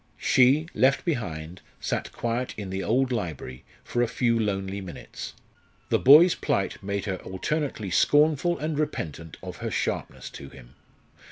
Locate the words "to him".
10.31-10.73